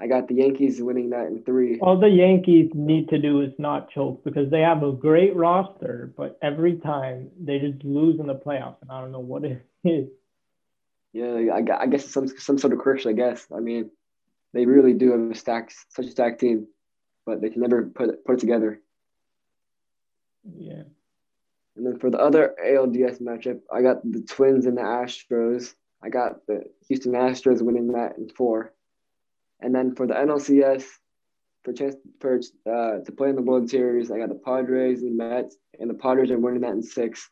I 0.00 0.06
got 0.06 0.28
the 0.28 0.34
Yankees 0.34 0.80
winning 0.80 1.10
that 1.10 1.26
in 1.26 1.42
three. 1.42 1.78
All 1.80 1.98
the 1.98 2.08
Yankees 2.08 2.70
need 2.74 3.10
to 3.10 3.18
do 3.18 3.42
is 3.42 3.52
not 3.58 3.90
choke 3.90 4.24
because 4.24 4.50
they 4.50 4.60
have 4.60 4.82
a 4.82 4.92
great 4.92 5.36
roster, 5.36 6.14
but 6.16 6.38
every 6.40 6.76
time 6.76 7.30
they 7.38 7.58
just 7.58 7.84
lose 7.84 8.18
in 8.18 8.26
the 8.26 8.34
playoffs, 8.34 8.80
and 8.80 8.90
I 8.90 9.00
don't 9.00 9.12
know 9.12 9.20
what 9.20 9.44
it 9.44 9.62
is. 9.84 10.08
Yeah, 11.12 11.48
I, 11.52 11.86
guess 11.86 12.08
some 12.08 12.28
some 12.28 12.56
sort 12.56 12.72
of 12.72 12.78
correction. 12.78 13.10
I 13.10 13.14
guess. 13.14 13.46
I 13.54 13.58
mean, 13.58 13.90
they 14.54 14.64
really 14.64 14.94
do 14.94 15.10
have 15.10 15.20
a 15.20 15.34
stack, 15.34 15.72
such 15.88 16.06
a 16.06 16.10
stacked 16.10 16.40
team, 16.40 16.68
but 17.26 17.40
they 17.40 17.50
can 17.50 17.60
never 17.60 17.86
put 17.86 18.24
put 18.24 18.36
it 18.36 18.40
together. 18.40 18.80
Yeah. 20.44 20.82
And 21.76 21.86
then 21.86 21.98
for 21.98 22.10
the 22.10 22.18
other 22.18 22.54
ALDS 22.62 23.20
matchup, 23.20 23.60
I 23.72 23.82
got 23.82 24.02
the 24.04 24.22
Twins 24.22 24.66
and 24.66 24.76
the 24.76 24.82
Astros. 24.82 25.74
I 26.02 26.08
got 26.08 26.46
the 26.46 26.64
Houston 26.88 27.12
Astros 27.12 27.62
winning 27.62 27.88
that 27.92 28.18
in 28.18 28.28
four. 28.28 28.74
And 29.60 29.74
then 29.74 29.94
for 29.94 30.06
the 30.06 30.14
NLCS, 30.14 30.84
for 31.62 31.72
chance 31.72 31.94
for 32.20 32.40
uh, 32.66 33.04
to 33.04 33.12
play 33.12 33.28
in 33.28 33.36
the 33.36 33.42
World 33.42 33.68
Series, 33.68 34.10
I 34.10 34.18
got 34.18 34.30
the 34.30 34.40
Padres 34.44 35.02
and 35.02 35.18
the 35.18 35.24
Mets, 35.24 35.56
and 35.78 35.90
the 35.90 35.94
Padres 35.94 36.30
are 36.30 36.38
winning 36.38 36.62
that 36.62 36.72
in 36.72 36.82
six. 36.82 37.30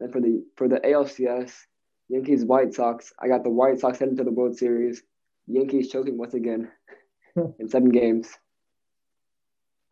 Then 0.00 0.10
for 0.10 0.20
the 0.20 0.44
for 0.56 0.68
the 0.68 0.80
ALCS, 0.80 1.52
Yankees 2.08 2.44
White 2.44 2.74
Sox, 2.74 3.12
I 3.20 3.28
got 3.28 3.44
the 3.44 3.50
White 3.50 3.78
Sox 3.80 3.98
heading 3.98 4.16
to 4.16 4.24
the 4.24 4.32
World 4.32 4.58
Series. 4.58 5.02
Yankees 5.46 5.90
choking 5.90 6.18
once 6.18 6.34
again 6.34 6.70
in 7.58 7.68
seven 7.68 7.90
games. 7.90 8.28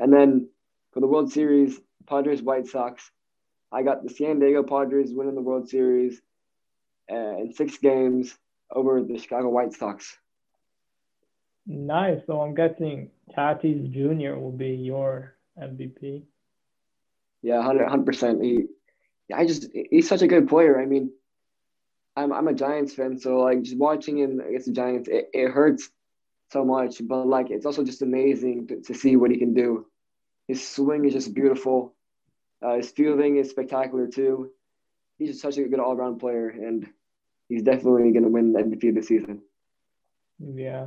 And 0.00 0.12
then 0.12 0.48
for 0.92 1.00
the 1.00 1.06
World 1.06 1.32
Series, 1.32 1.80
Padres 2.06 2.42
White 2.42 2.66
Sox, 2.66 3.10
I 3.72 3.82
got 3.82 4.02
the 4.02 4.10
San 4.10 4.38
Diego 4.38 4.62
Padres 4.62 5.12
winning 5.12 5.34
the 5.34 5.40
World 5.40 5.68
Series 5.68 6.20
uh, 7.10 7.38
in 7.38 7.52
six 7.52 7.78
games 7.78 8.36
over 8.70 9.02
the 9.02 9.18
Chicago 9.18 9.48
White 9.48 9.72
Sox. 9.72 10.16
Nice. 11.66 12.20
So 12.26 12.40
I'm 12.40 12.54
guessing 12.54 13.10
Tatis 13.36 13.90
Jr. 13.90 14.38
will 14.38 14.52
be 14.52 14.70
your 14.70 15.34
MVP. 15.60 16.22
Yeah, 17.42 17.58
100 17.58 18.06
percent. 18.06 18.42
He, 18.42 18.66
I 19.34 19.46
just 19.46 19.66
he's 19.72 20.08
such 20.08 20.22
a 20.22 20.26
good 20.26 20.48
player. 20.48 20.80
I 20.80 20.86
mean, 20.86 21.10
I'm 22.16 22.32
I'm 22.32 22.48
a 22.48 22.54
Giants 22.54 22.94
fan, 22.94 23.18
so 23.18 23.40
like 23.40 23.62
just 23.62 23.76
watching 23.76 24.18
him 24.18 24.40
against 24.40 24.66
the 24.66 24.72
Giants, 24.72 25.08
it, 25.08 25.30
it 25.32 25.50
hurts 25.50 25.90
so 26.52 26.64
much. 26.64 27.00
But 27.06 27.26
like 27.26 27.50
it's 27.50 27.66
also 27.66 27.84
just 27.84 28.02
amazing 28.02 28.68
to, 28.68 28.80
to 28.82 28.94
see 28.94 29.16
what 29.16 29.30
he 29.30 29.38
can 29.38 29.54
do. 29.54 29.86
His 30.46 30.66
swing 30.66 31.04
is 31.06 31.14
just 31.14 31.34
beautiful. 31.34 31.93
Uh, 32.64 32.76
his 32.76 32.90
fielding 32.90 33.36
is 33.36 33.50
spectacular 33.50 34.06
too. 34.06 34.50
He's 35.18 35.30
just 35.30 35.42
such 35.42 35.58
a 35.58 35.64
good 35.64 35.80
all 35.80 35.94
around 35.94 36.18
player, 36.18 36.48
and 36.48 36.88
he's 37.48 37.62
definitely 37.62 38.10
going 38.10 38.24
to 38.24 38.28
win 38.30 38.52
the 38.52 38.60
MVP 38.60 38.94
this 38.94 39.08
season. 39.08 39.42
Yeah, 40.40 40.86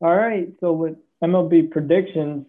all 0.00 0.14
right. 0.14 0.48
So 0.60 0.72
with 0.72 0.96
MLB 1.22 1.70
predictions, 1.70 2.46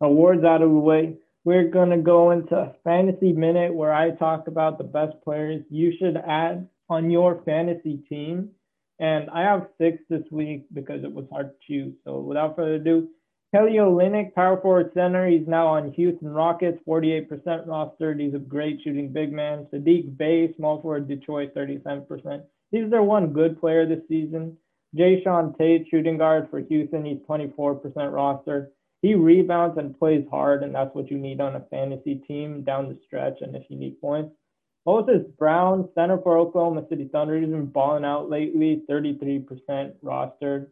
awards 0.00 0.44
out 0.44 0.62
of 0.62 0.70
the 0.70 0.76
way, 0.76 1.16
we're 1.44 1.68
going 1.68 1.90
to 1.90 1.96
go 1.96 2.30
into 2.30 2.74
fantasy 2.84 3.32
minute 3.32 3.72
where 3.72 3.94
I 3.94 4.10
talk 4.10 4.48
about 4.48 4.78
the 4.78 4.84
best 4.84 5.14
players 5.24 5.64
you 5.70 5.92
should 5.98 6.16
add 6.16 6.68
on 6.90 7.10
your 7.10 7.40
fantasy 7.44 7.98
team. 8.08 8.50
And 8.98 9.30
I 9.30 9.42
have 9.42 9.68
six 9.78 10.02
this 10.10 10.24
week 10.30 10.66
because 10.74 11.02
it 11.02 11.12
was 11.12 11.24
hard 11.32 11.52
to 11.52 11.66
choose. 11.66 11.94
So 12.04 12.18
without 12.18 12.56
further 12.56 12.74
ado, 12.74 13.08
Kelly 13.52 13.72
Olynyk, 13.72 14.32
power 14.34 14.60
forward 14.60 14.92
center. 14.94 15.26
He's 15.28 15.48
now 15.48 15.66
on 15.66 15.92
Houston 15.92 16.28
Rockets, 16.28 16.78
48% 16.86 17.66
roster. 17.66 18.14
He's 18.14 18.34
a 18.34 18.38
great 18.38 18.80
shooting 18.82 19.12
big 19.12 19.32
man. 19.32 19.66
Saddiq 19.72 20.16
Bey, 20.16 20.54
small 20.56 20.80
forward 20.80 21.08
Detroit, 21.08 21.52
37%. 21.54 22.42
He's 22.70 22.90
their 22.90 23.02
one 23.02 23.32
good 23.32 23.58
player 23.58 23.86
this 23.86 24.06
season. 24.08 24.56
Jae'Sean 24.96 25.56
Tate, 25.58 25.86
shooting 25.90 26.18
guard 26.18 26.48
for 26.48 26.60
Houston, 26.60 27.04
he's 27.04 27.18
24% 27.28 28.12
roster. 28.12 28.70
He 29.02 29.14
rebounds 29.14 29.78
and 29.78 29.98
plays 29.98 30.24
hard, 30.30 30.62
and 30.62 30.74
that's 30.74 30.94
what 30.94 31.10
you 31.10 31.18
need 31.18 31.40
on 31.40 31.56
a 31.56 31.66
fantasy 31.70 32.16
team 32.16 32.62
down 32.62 32.88
the 32.88 32.98
stretch. 33.04 33.38
And 33.40 33.56
if 33.56 33.64
you 33.68 33.76
need 33.76 34.00
points, 34.00 34.32
Moses 34.86 35.26
Brown, 35.38 35.88
center 35.94 36.18
for 36.18 36.38
Oklahoma 36.38 36.86
City 36.88 37.08
Thunder, 37.10 37.38
he's 37.38 37.48
been 37.48 37.66
balling 37.66 38.04
out 38.04 38.30
lately, 38.30 38.82
33% 38.88 39.46
rostered. 40.04 40.66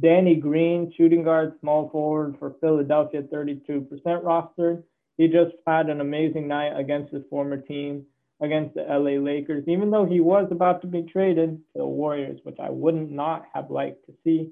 Danny 0.00 0.36
Green, 0.36 0.92
shooting 0.96 1.22
guard, 1.22 1.54
small 1.60 1.90
forward 1.90 2.36
for 2.38 2.56
Philadelphia, 2.60 3.22
32% 3.22 3.86
rostered. 4.04 4.82
He 5.18 5.28
just 5.28 5.54
had 5.66 5.90
an 5.90 6.00
amazing 6.00 6.48
night 6.48 6.78
against 6.78 7.12
his 7.12 7.22
former 7.28 7.58
team 7.58 8.06
against 8.40 8.74
the 8.74 8.82
LA 8.82 9.20
Lakers, 9.22 9.64
even 9.68 9.90
though 9.90 10.04
he 10.04 10.20
was 10.20 10.48
about 10.50 10.80
to 10.80 10.88
be 10.88 11.02
traded 11.02 11.58
to 11.58 11.78
the 11.78 11.86
Warriors, 11.86 12.40
which 12.42 12.58
I 12.58 12.70
wouldn't 12.70 13.10
not 13.10 13.44
have 13.54 13.70
liked 13.70 14.04
to 14.06 14.14
see. 14.24 14.50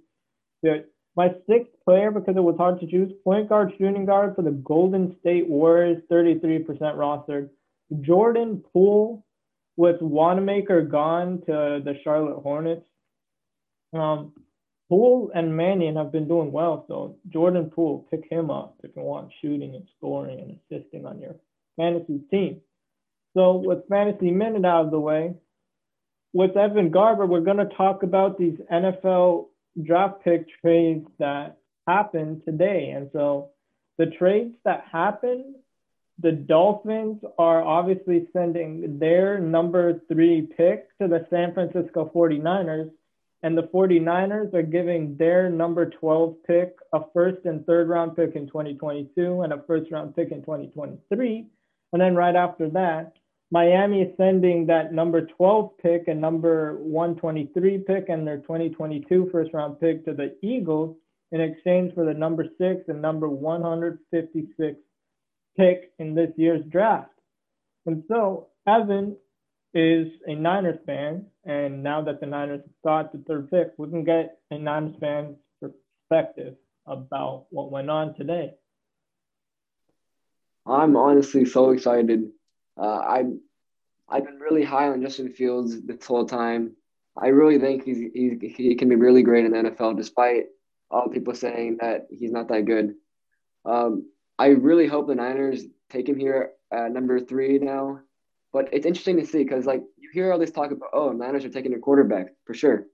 My 1.16 1.34
sixth 1.48 1.72
player, 1.84 2.12
because 2.12 2.36
it 2.36 2.42
was 2.42 2.56
hard 2.56 2.78
to 2.80 2.86
choose, 2.86 3.12
point 3.24 3.48
guard, 3.48 3.72
shooting 3.76 4.06
guard 4.06 4.36
for 4.36 4.42
the 4.42 4.52
Golden 4.52 5.16
State 5.20 5.48
Warriors, 5.48 6.00
33% 6.10 6.64
rostered. 6.80 7.48
Jordan 8.00 8.62
Poole 8.72 9.24
with 9.76 10.00
Wanamaker 10.00 10.82
gone 10.82 11.40
to 11.46 11.82
the 11.84 11.94
Charlotte 12.04 12.40
Hornets. 12.40 12.86
Um, 13.92 14.32
Poole 14.90 15.30
and 15.36 15.56
Mannion 15.56 15.94
have 15.94 16.10
been 16.10 16.26
doing 16.26 16.50
well, 16.50 16.84
so 16.88 17.16
Jordan 17.28 17.70
Poole, 17.70 18.08
pick 18.10 18.28
him 18.28 18.50
up 18.50 18.74
if 18.82 18.90
you 18.96 19.02
want 19.02 19.30
shooting 19.40 19.76
and 19.76 19.86
scoring 19.96 20.40
and 20.40 20.58
assisting 20.58 21.06
on 21.06 21.20
your 21.20 21.36
fantasy 21.76 22.20
team. 22.28 22.60
So 23.34 23.54
with 23.54 23.88
fantasy 23.88 24.32
minute 24.32 24.64
out 24.64 24.86
of 24.86 24.90
the 24.90 24.98
way, 24.98 25.34
with 26.32 26.56
Evan 26.56 26.90
Garber, 26.90 27.24
we're 27.24 27.40
going 27.40 27.58
to 27.58 27.72
talk 27.76 28.02
about 28.02 28.36
these 28.36 28.58
NFL 28.70 29.46
draft 29.80 30.24
pick 30.24 30.46
trades 30.60 31.06
that 31.20 31.58
happened 31.86 32.42
today. 32.44 32.90
And 32.90 33.10
so 33.12 33.50
the 33.96 34.06
trades 34.06 34.54
that 34.64 34.86
happened, 34.90 35.54
the 36.18 36.32
Dolphins 36.32 37.22
are 37.38 37.62
obviously 37.62 38.26
sending 38.32 38.98
their 38.98 39.38
number 39.38 40.00
three 40.08 40.48
pick 40.56 40.88
to 40.98 41.06
the 41.06 41.26
San 41.30 41.54
Francisco 41.54 42.10
49ers. 42.12 42.90
And 43.42 43.56
the 43.56 43.68
49ers 43.74 44.52
are 44.52 44.62
giving 44.62 45.16
their 45.16 45.48
number 45.48 45.88
12 45.88 46.36
pick, 46.46 46.74
a 46.92 47.00
first 47.14 47.46
and 47.46 47.64
third 47.64 47.88
round 47.88 48.16
pick 48.16 48.36
in 48.36 48.46
2022 48.46 49.42
and 49.42 49.52
a 49.52 49.62
first 49.66 49.90
round 49.90 50.14
pick 50.14 50.30
in 50.30 50.40
2023. 50.40 51.46
And 51.92 52.02
then 52.02 52.14
right 52.14 52.36
after 52.36 52.68
that, 52.70 53.14
Miami 53.50 54.02
is 54.02 54.16
sending 54.16 54.66
that 54.66 54.92
number 54.92 55.26
12 55.26 55.70
pick 55.82 56.06
and 56.06 56.20
number 56.20 56.76
123 56.76 57.78
pick 57.78 58.08
and 58.08 58.26
their 58.26 58.38
2022 58.38 59.28
first 59.32 59.52
round 59.52 59.80
pick 59.80 60.04
to 60.04 60.12
the 60.12 60.36
Eagles 60.42 60.96
in 61.32 61.40
exchange 61.40 61.94
for 61.94 62.04
the 62.04 62.14
number 62.14 62.44
six 62.58 62.82
and 62.88 63.02
number 63.02 63.28
156 63.28 64.76
pick 65.56 65.92
in 65.98 66.14
this 66.14 66.30
year's 66.36 66.64
draft. 66.66 67.10
And 67.86 68.04
so 68.08 68.48
Evan 68.66 69.16
is 69.74 70.08
a 70.26 70.34
Niners 70.34 70.78
fan, 70.84 71.26
and 71.44 71.82
now 71.82 72.02
that 72.02 72.20
the 72.20 72.26
Niners 72.26 72.62
got 72.84 73.12
the 73.12 73.18
third 73.26 73.50
pick, 73.50 73.72
we 73.76 73.88
can 73.88 74.04
get 74.04 74.38
a 74.50 74.58
Niners 74.58 74.96
fan's 75.00 75.36
perspective 75.60 76.56
about 76.86 77.46
what 77.50 77.70
went 77.70 77.90
on 77.90 78.14
today. 78.14 78.54
I'm 80.66 80.96
honestly 80.96 81.44
so 81.44 81.70
excited 81.70 82.30
uh, 82.80 82.86
I 82.86 83.24
I've 84.08 84.24
been 84.24 84.38
really 84.38 84.64
high 84.64 84.88
on 84.88 85.02
Justin 85.02 85.32
Fields 85.32 85.80
this 85.82 86.04
whole 86.04 86.26
time. 86.26 86.74
I 87.16 87.28
really 87.28 87.58
think 87.58 87.84
he's, 87.84 88.10
he's 88.12 88.56
he 88.56 88.74
can 88.74 88.88
be 88.88 88.96
really 88.96 89.22
great 89.22 89.44
in 89.44 89.52
the 89.52 89.70
NFL, 89.70 89.96
despite 89.96 90.46
all 90.90 91.08
people 91.08 91.34
saying 91.34 91.78
that 91.80 92.06
he's 92.10 92.32
not 92.32 92.48
that 92.48 92.64
good. 92.64 92.94
Um, 93.64 94.10
I 94.38 94.48
really 94.48 94.86
hope 94.86 95.06
the 95.06 95.14
Niners 95.14 95.64
take 95.90 96.08
him 96.08 96.18
here 96.18 96.52
at 96.72 96.90
number 96.90 97.20
three 97.20 97.58
now. 97.58 98.00
But 98.52 98.68
it's 98.72 98.86
interesting 98.86 99.16
to 99.18 99.26
see 99.26 99.44
because 99.44 99.66
like 99.66 99.82
you 99.96 100.10
hear 100.12 100.32
all 100.32 100.38
this 100.38 100.50
talk 100.50 100.70
about 100.70 100.90
oh 100.92 101.12
Niners 101.12 101.44
are 101.44 101.50
taking 101.50 101.74
a 101.74 101.78
quarterback 101.78 102.28
for 102.44 102.54
sure, 102.54 102.86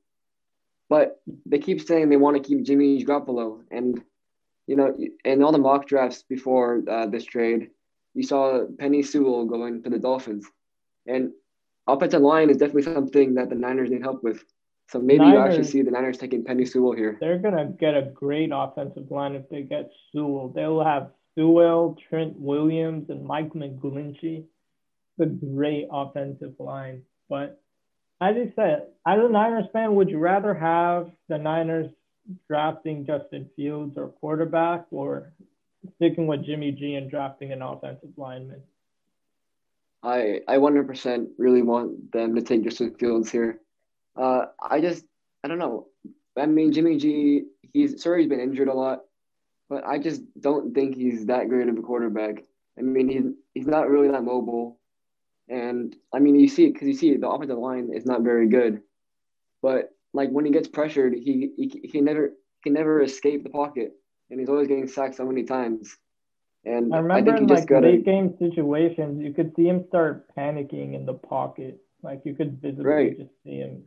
but 0.89 1.21
they 1.47 1.59
keep 1.59 1.81
saying 1.81 2.09
they 2.09 2.17
want 2.17 2.37
to 2.37 2.43
keep 2.43 2.63
Jimmy 2.63 3.03
Garoppolo 3.05 3.63
and 3.71 4.03
you 4.67 4.77
know 4.77 4.97
in 5.25 5.43
all 5.43 5.53
the 5.53 5.59
mock 5.59 5.87
drafts 5.87 6.23
before 6.23 6.83
uh, 6.91 7.07
this 7.07 7.25
trade 7.25 7.71
you 8.17 8.23
saw 8.23 8.65
Penei 8.65 9.05
Sewell 9.05 9.45
going 9.45 9.83
to 9.83 9.91
the 9.91 9.99
Dolphins. 9.99 10.51
And 11.07 11.33
offensive 11.87 12.23
line 12.23 12.49
is 12.49 12.57
definitely 12.57 12.83
something 12.95 13.35
that 13.35 13.51
the 13.51 13.55
Niners 13.55 13.91
need 13.91 14.01
help 14.01 14.25
with. 14.25 14.43
So 14.89 14.99
maybe 14.99 15.19
Niners, 15.19 15.35
you 15.35 15.41
actually 15.41 15.65
see 15.65 15.83
the 15.83 15.91
Niners 15.91 16.17
taking 16.17 16.43
Penei 16.43 16.67
Sewell 16.67 16.93
here. 16.93 17.19
They're 17.21 17.39
gonna 17.39 17.67
get 17.67 17.95
a 17.95 18.03
great 18.03 18.51
offensive 18.53 19.11
line 19.11 19.35
if 19.35 19.49
they 19.51 19.63
get 19.63 19.91
Sewell. 20.11 20.49
They'll 20.49 20.83
have 20.83 21.11
Sewell, 21.35 21.99
Trent 22.09 22.39
Williams, 22.39 23.11
and 23.11 23.23
Mike 23.23 23.53
McGlinchey. 23.53 24.45
The 25.19 25.27
great 25.27 25.89
offensive 25.91 26.55
line. 26.59 27.03
But 27.29 27.61
as 28.21 28.37
you 28.37 28.53
said, 28.57 28.89
as 29.07 29.19
a 29.19 29.29
Niners 29.29 29.67
fan, 29.73 29.95
would 29.95 30.11
you 30.11 30.19
rather 30.19 30.55
have 30.55 31.11
the 31.29 31.39
Niners 31.39 31.91
drafting 32.49 33.07
Justin 33.07 33.49
Fields 33.57 33.97
or 33.97 34.09
quarterback 34.09 34.87
or 34.91 35.33
sticking 35.97 36.27
with 36.27 36.45
Jimmy 36.45 36.73
G 36.73 36.95
and 36.95 37.11
drafting 37.11 37.53
an 37.53 37.63
offensive 37.63 38.11
lineman? 38.17 38.63
I 40.03 40.41
I 40.47 40.57
100% 40.57 41.27
really 41.39 41.63
want 41.63 42.13
them 42.13 42.35
to 42.35 42.43
take 42.43 42.65
Justin 42.65 42.95
Fields 42.95 43.31
here. 43.31 43.61
Uh, 44.17 44.47
I 44.61 44.81
just 44.81 45.05
I 45.45 45.49
don't 45.49 45.59
know. 45.59 45.89
I 46.39 46.47
mean, 46.47 46.73
Jimmy 46.73 46.97
G, 46.97 47.45
he's 47.73 48.03
sorry 48.03 48.23
he's 48.23 48.29
been 48.29 48.41
injured 48.41 48.69
a 48.69 48.75
lot, 48.75 49.01
but 49.69 49.87
I 49.87 49.99
just 49.99 50.23
don't 50.41 50.75
think 50.75 50.97
he's 50.97 51.27
that 51.27 51.49
great 51.49 51.69
of 51.69 51.79
a 51.79 51.83
quarterback. 51.83 52.45
I 52.79 52.83
mean, 52.83 53.09
he's 53.09 53.25
he's 53.55 53.67
not 53.67 53.89
really 53.89 54.09
that 54.09 54.25
mobile, 54.25 54.79
and 55.49 55.95
I 56.13 56.19
mean, 56.19 56.39
you 56.39 56.49
see 56.49 56.67
it 56.67 56.73
because 56.73 56.89
you 56.89 56.95
see 56.95 57.17
the 57.17 57.29
offensive 57.29 57.59
line 57.59 57.91
is 57.95 58.07
not 58.07 58.23
very 58.23 58.49
good, 58.49 58.83
but 59.63 59.91
like 60.13 60.31
when 60.31 60.45
he 60.45 60.51
gets 60.51 60.69
pressured, 60.69 61.15
he 61.15 61.53
he, 61.57 61.89
he 61.93 62.01
never 62.01 62.33
can 62.63 62.73
never 62.73 63.03
escape 63.03 63.45
the 63.45 63.51
pocket, 63.51 63.93
and 64.31 64.41
he's 64.41 64.49
always 64.49 64.69
getting 64.69 64.89
sacked 64.89 65.17
so 65.17 65.25
many 65.25 65.45
times. 65.45 65.97
And 66.65 66.93
I 66.93 66.99
remember 66.99 67.33
I 67.33 67.37
in 67.37 67.47
like 67.47 67.69
gotta, 67.69 67.87
late 67.87 68.05
game 68.05 68.35
situations, 68.41 69.23
you 69.23 69.33
could 69.33 69.55
see 69.55 69.69
him 69.69 69.85
start 69.87 70.35
panicking 70.35 70.95
in 70.95 71.07
the 71.07 71.15
pocket. 71.15 71.79
Like 72.03 72.23
you 72.25 72.35
could 72.35 72.61
visibly 72.61 72.85
right. 72.85 73.19
just 73.19 73.31
see 73.45 73.59
him. 73.59 73.85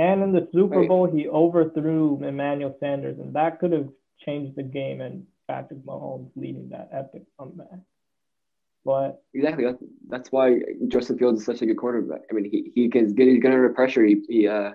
And 0.00 0.22
in 0.24 0.32
the 0.32 0.48
Super 0.52 0.80
right. 0.80 0.88
Bowl, 0.88 1.08
he 1.08 1.28
overthrew 1.28 2.24
Emmanuel 2.24 2.76
Sanders, 2.80 3.20
and 3.20 3.34
that 3.34 3.60
could 3.60 3.70
have 3.70 3.88
changed 4.24 4.56
the 4.56 4.64
game. 4.64 5.00
And 5.00 5.26
Patrick 5.46 5.84
Mahomes 5.84 6.30
leading 6.34 6.70
that 6.70 6.88
epic 6.92 7.22
comeback. 7.38 7.78
But 8.84 9.22
exactly, 9.32 9.64
that's, 9.64 9.82
that's 10.08 10.32
why 10.32 10.60
Justin 10.88 11.18
Fields 11.18 11.40
is 11.40 11.46
such 11.46 11.62
a 11.62 11.66
good 11.66 11.78
quarterback. 11.78 12.20
I 12.30 12.34
mean, 12.34 12.44
he, 12.44 12.70
he 12.74 12.88
can 12.88 13.14
get 13.14 13.28
he's 13.28 13.40
getting 13.40 13.56
under 13.56 13.70
pressure. 13.70 14.04
He, 14.04 14.22
he 14.28 14.48
uh 14.48 14.72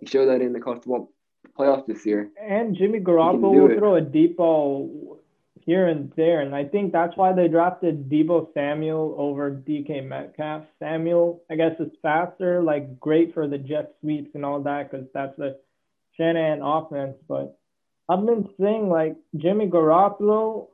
he 0.00 0.06
showed 0.06 0.26
that 0.26 0.40
in 0.40 0.52
the 0.52 0.60
college 0.60 0.82
football 0.82 1.12
playoffs 1.58 1.86
this 1.86 2.04
year. 2.04 2.30
And 2.40 2.76
Jimmy 2.76 3.00
Garoppolo 3.00 3.68
will 3.68 3.78
throw 3.78 3.94
a 3.94 4.00
deep 4.00 4.38
ball 4.38 5.20
here 5.60 5.86
and 5.88 6.12
there. 6.16 6.40
And 6.40 6.54
I 6.54 6.64
think 6.64 6.92
that's 6.92 7.16
why 7.16 7.32
they 7.32 7.48
drafted 7.48 8.08
Deebo 8.08 8.52
Samuel 8.54 9.14
over 9.18 9.50
DK 9.50 10.06
Metcalf. 10.06 10.64
Samuel, 10.78 11.42
I 11.50 11.56
guess, 11.56 11.78
is 11.78 11.92
faster, 12.02 12.62
like 12.62 12.98
great 13.00 13.34
for 13.34 13.46
the 13.46 13.58
jet 13.58 13.94
sweeps 14.00 14.34
and 14.34 14.44
all 14.44 14.60
that, 14.62 14.90
because 14.90 15.06
that's 15.14 15.36
the 15.36 15.58
Shanahan 16.16 16.60
offense. 16.62 17.16
But 17.28 17.56
I've 18.08 18.26
been 18.26 18.48
saying 18.60 18.88
like 18.88 19.16
Jimmy 19.36 19.68
Garoppolo 19.68 20.68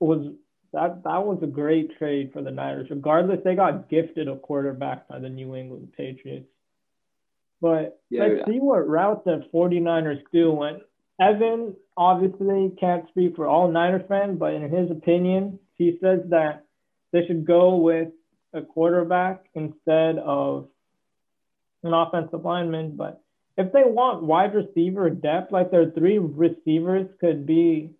was 0.00 0.32
that 0.76 1.02
that 1.04 1.24
was 1.24 1.38
a 1.42 1.46
great 1.46 1.96
trade 1.96 2.30
for 2.34 2.42
the 2.42 2.50
Niners. 2.50 2.88
Regardless, 2.90 3.40
they 3.42 3.54
got 3.54 3.88
gifted 3.88 4.28
a 4.28 4.36
quarterback 4.36 5.08
by 5.08 5.18
the 5.18 5.28
New 5.28 5.56
England 5.56 5.94
Patriots. 5.96 6.46
But 7.62 7.98
yeah, 8.10 8.24
let's 8.24 8.34
yeah. 8.40 8.52
see 8.52 8.60
what 8.60 8.86
route 8.86 9.24
the 9.24 9.42
49ers 9.52 10.22
do. 10.32 10.62
And 10.62 10.82
Evan 11.18 11.74
obviously 11.96 12.76
can't 12.78 13.08
speak 13.08 13.36
for 13.36 13.46
all 13.48 13.72
Niners 13.72 14.04
fans, 14.06 14.38
but 14.38 14.52
in 14.52 14.70
his 14.70 14.90
opinion, 14.90 15.58
he 15.76 15.98
says 16.02 16.20
that 16.28 16.66
they 17.10 17.26
should 17.26 17.46
go 17.46 17.76
with 17.76 18.08
a 18.52 18.60
quarterback 18.60 19.46
instead 19.54 20.18
of 20.18 20.68
an 21.84 21.94
offensive 21.94 22.44
lineman. 22.44 22.96
But 22.96 23.22
if 23.56 23.72
they 23.72 23.84
want 23.84 24.24
wide 24.24 24.54
receiver 24.54 25.08
depth, 25.08 25.52
like 25.52 25.70
their 25.70 25.90
three 25.92 26.18
receivers 26.18 27.08
could 27.18 27.46
be, 27.46 27.92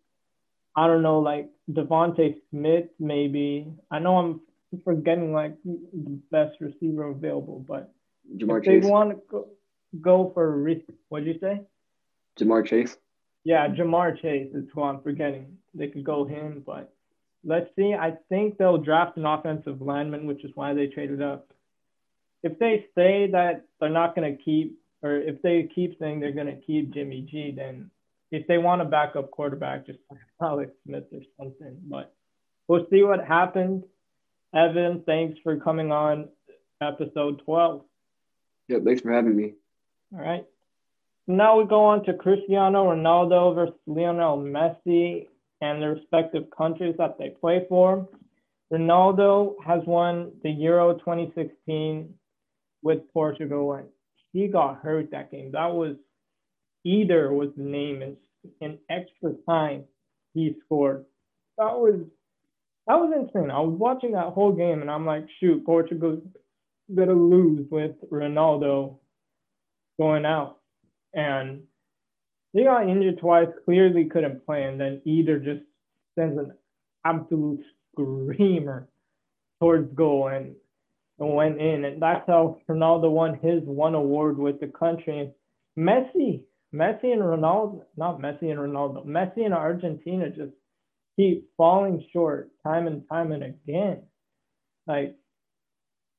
I 0.76 0.86
don't 0.86 1.02
know, 1.02 1.20
like 1.20 1.48
DeVonta 1.70 2.34
Smith, 2.50 2.86
maybe. 2.98 3.72
I 3.90 3.98
know 3.98 4.16
I'm 4.16 4.40
forgetting 4.84 5.32
like 5.32 5.56
the 5.64 6.18
best 6.30 6.60
receiver 6.60 7.04
available, 7.08 7.64
but 7.66 7.92
Ja'Marr 8.36 8.58
if 8.58 8.64
Chase. 8.64 8.84
they 8.84 8.90
want 8.90 9.10
to 9.10 9.20
go, 9.28 9.48
go 10.00 10.30
for 10.34 10.62
what 11.08 11.24
did 11.24 11.34
you 11.34 11.40
say? 11.40 11.60
Ja'Marr 12.38 12.66
Chase. 12.66 12.96
Yeah, 13.44 13.68
Ja'Marr 13.68 14.20
Chase 14.20 14.52
is 14.54 14.64
who 14.74 14.82
I'm 14.82 15.00
forgetting. 15.00 15.56
They 15.74 15.88
could 15.88 16.04
go 16.04 16.24
him, 16.24 16.62
but 16.64 16.92
let's 17.44 17.68
see. 17.76 17.94
I 17.94 18.14
think 18.28 18.58
they'll 18.58 18.78
draft 18.78 19.16
an 19.16 19.26
offensive 19.26 19.80
lineman, 19.80 20.26
which 20.26 20.44
is 20.44 20.50
why 20.54 20.74
they 20.74 20.86
traded 20.86 21.22
up. 21.22 21.52
If 22.42 22.58
they 22.58 22.86
say 22.94 23.30
that 23.32 23.64
they're 23.80 23.88
not 23.88 24.14
going 24.14 24.36
to 24.36 24.42
keep, 24.42 24.78
or 25.02 25.16
if 25.16 25.42
they 25.42 25.68
keep 25.74 25.98
saying 25.98 26.20
they're 26.20 26.32
going 26.32 26.46
to 26.46 26.60
keep 26.60 26.92
Jimmy 26.92 27.22
G, 27.22 27.52
then 27.56 27.90
if 28.30 28.46
they 28.46 28.58
want 28.58 28.82
a 28.82 28.84
backup 28.84 29.30
quarterback, 29.30 29.86
just 29.86 29.98
Alex 30.40 30.72
Smith 30.84 31.04
or 31.12 31.20
something. 31.38 31.78
But 31.88 32.14
we'll 32.68 32.86
see 32.90 33.02
what 33.02 33.24
happens. 33.24 33.84
Evan, 34.54 35.02
thanks 35.06 35.38
for 35.42 35.56
coming 35.58 35.92
on 35.92 36.28
episode 36.80 37.42
12. 37.44 37.82
Yeah, 38.68 38.78
thanks 38.84 39.02
for 39.02 39.12
having 39.12 39.36
me. 39.36 39.54
All 40.12 40.20
right. 40.20 40.44
Now 41.26 41.58
we 41.58 41.66
go 41.66 41.84
on 41.84 42.04
to 42.04 42.14
Cristiano 42.14 42.84
Ronaldo 42.84 43.54
versus 43.54 43.74
Lionel 43.86 44.38
Messi 44.38 45.26
and 45.60 45.82
the 45.82 45.88
respective 45.88 46.44
countries 46.56 46.94
that 46.98 47.18
they 47.18 47.30
play 47.30 47.66
for. 47.68 48.08
Ronaldo 48.72 49.54
has 49.64 49.82
won 49.86 50.32
the 50.42 50.50
Euro 50.50 50.94
2016 50.94 52.12
with 52.82 53.12
Portugal, 53.12 53.72
and 53.74 53.88
he 54.32 54.48
got 54.48 54.80
hurt 54.82 55.10
that 55.10 55.30
game. 55.30 55.52
That 55.52 55.72
was 55.72 55.96
Eder 56.86 57.32
was 57.32 57.50
the 57.56 57.62
name, 57.62 58.02
and 58.02 58.16
in 58.60 58.78
extra 58.88 59.32
time 59.48 59.84
he 60.34 60.56
scored. 60.64 61.04
That 61.58 61.78
was 61.78 62.00
that 62.86 62.94
was 62.94 63.12
insane. 63.16 63.50
I 63.50 63.60
was 63.60 63.76
watching 63.76 64.12
that 64.12 64.32
whole 64.32 64.52
game, 64.52 64.80
and 64.80 64.90
I'm 64.90 65.04
like, 65.04 65.26
shoot, 65.40 65.64
Portugal's 65.64 66.22
gonna 66.94 67.12
lose 67.12 67.66
with 67.70 67.96
Ronaldo 68.12 68.98
going 69.98 70.24
out 70.24 70.58
and 71.16 71.62
they 72.54 72.64
got 72.64 72.88
injured 72.88 73.18
twice, 73.18 73.48
clearly 73.64 74.04
couldn't 74.04 74.44
play, 74.46 74.64
and 74.64 74.80
then 74.80 75.02
Eder 75.06 75.38
just 75.38 75.62
sends 76.14 76.38
an 76.38 76.52
absolute 77.04 77.60
screamer 77.92 78.88
towards 79.60 79.92
goal 79.94 80.28
and, 80.28 80.54
and 81.18 81.34
went 81.34 81.60
in. 81.60 81.84
And 81.84 82.00
that's 82.00 82.26
how 82.26 82.58
Ronaldo 82.68 83.10
won 83.10 83.38
his 83.42 83.62
one 83.64 83.94
award 83.94 84.38
with 84.38 84.60
the 84.60 84.68
country. 84.68 85.30
Messi, 85.78 86.42
Messi 86.74 87.12
and 87.12 87.22
Ronaldo, 87.22 87.84
not 87.96 88.20
Messi 88.20 88.50
and 88.50 88.58
Ronaldo, 88.58 89.06
Messi 89.06 89.44
and 89.44 89.54
Argentina 89.54 90.28
just 90.30 90.52
keep 91.16 91.48
falling 91.56 92.04
short 92.12 92.50
time 92.62 92.86
and 92.86 93.02
time 93.08 93.32
and 93.32 93.42
again. 93.42 94.02
Like 94.86 95.16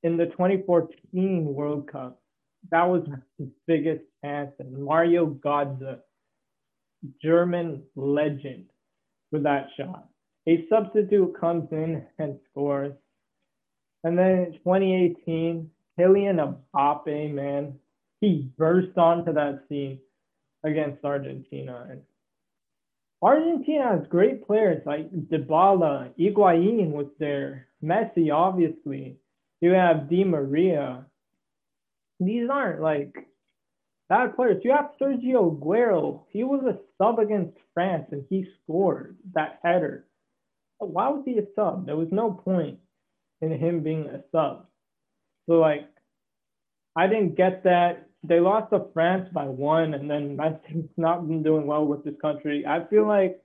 in 0.03 0.17
the 0.17 0.25
2014 0.27 1.45
World 1.45 1.91
Cup, 1.91 2.21
that 2.71 2.83
was 2.83 3.03
his 3.37 3.47
biggest 3.67 4.03
chance. 4.23 4.51
And 4.59 4.83
Mario 4.83 5.27
Götze, 5.27 5.99
German 7.21 7.83
legend, 7.95 8.65
with 9.31 9.43
that 9.43 9.67
shot. 9.77 10.07
A 10.47 10.65
substitute 10.69 11.39
comes 11.39 11.67
in 11.71 12.03
and 12.19 12.39
scores. 12.49 12.93
And 14.03 14.17
then 14.17 14.29
in 14.29 14.53
2018, 14.53 15.69
Kylian 15.99 16.57
Mbappe, 16.73 17.33
man, 17.33 17.73
he 18.21 18.49
burst 18.57 18.97
onto 18.97 19.33
that 19.33 19.63
scene 19.67 19.99
against 20.63 21.03
Argentina. 21.03 21.87
And 21.89 22.01
Argentina 23.21 23.97
has 23.97 24.07
great 24.09 24.45
players 24.45 24.81
like 24.85 25.09
Dybala, 25.11 26.11
Higuain 26.19 26.91
was 26.91 27.07
there, 27.19 27.67
Messi, 27.83 28.33
obviously. 28.33 29.17
You 29.61 29.71
have 29.71 30.09
Di 30.09 30.23
Maria, 30.23 31.05
these 32.19 32.49
aren't 32.51 32.81
like 32.81 33.15
bad 34.09 34.35
players. 34.35 34.61
You 34.63 34.71
have 34.71 34.91
Sergio 35.01 35.57
Aguero. 35.57 36.23
He 36.29 36.43
was 36.43 36.63
a 36.65 36.79
sub 36.97 37.19
against 37.19 37.57
France 37.73 38.07
and 38.11 38.23
he 38.29 38.47
scored 38.63 39.17
that 39.33 39.59
header. 39.63 40.07
Why 40.79 41.09
was 41.09 41.23
he 41.25 41.37
a 41.37 41.45
sub? 41.55 41.85
There 41.85 41.97
was 41.97 42.09
no 42.11 42.31
point 42.31 42.79
in 43.41 43.51
him 43.51 43.83
being 43.83 44.07
a 44.07 44.23
sub. 44.31 44.65
So 45.47 45.55
like 45.55 45.87
I 46.95 47.07
didn't 47.07 47.35
get 47.35 47.63
that. 47.63 48.06
They 48.23 48.39
lost 48.39 48.71
to 48.71 48.87
France 48.93 49.29
by 49.33 49.45
one, 49.45 49.93
and 49.93 50.09
then 50.09 50.37
think 50.67 50.89
not 50.97 51.27
been 51.27 51.43
doing 51.43 51.67
well 51.67 51.85
with 51.85 52.03
this 52.03 52.15
country. 52.21 52.65
I 52.65 52.85
feel 52.89 53.07
like 53.07 53.39